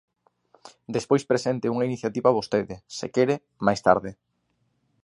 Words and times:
Despois 0.95 1.27
presente 1.31 1.71
unha 1.73 1.87
iniciativa 1.89 2.35
vostede, 2.37 2.75
se 2.97 3.07
quere, 3.15 3.35
máis 3.65 3.79
tarde. 3.87 4.11